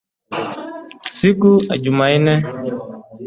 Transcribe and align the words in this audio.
siku 1.17 1.49
ya 1.69 1.75
Jumanne 1.83 2.35